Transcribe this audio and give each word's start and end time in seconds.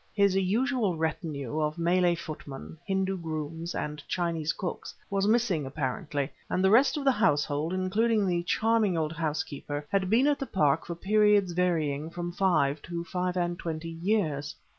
His 0.15 0.35
usual 0.35 0.97
retinue 0.97 1.59
of 1.61 1.77
Malay 1.77 2.15
footmen, 2.15 2.75
Hindu 2.87 3.17
grooms 3.17 3.75
and 3.75 4.01
Chinese 4.07 4.51
cooks, 4.51 4.95
was 5.11 5.27
missing 5.27 5.63
apparently, 5.63 6.31
and 6.49 6.63
the 6.63 6.71
rest 6.71 6.97
of 6.97 7.03
the 7.03 7.11
household, 7.11 7.71
including 7.71 8.25
the 8.25 8.41
charming 8.41 8.97
old 8.97 9.13
housekeeper, 9.13 9.85
had 9.91 10.09
been 10.09 10.25
at 10.25 10.39
the 10.39 10.47
Park 10.47 10.87
for 10.87 10.95
periods 10.95 11.51
varying 11.51 12.09
from 12.09 12.31
five 12.31 12.81
to 12.81 13.03
five 13.03 13.37
and 13.37 13.59
twenty 13.59 13.89
years. 13.91 14.55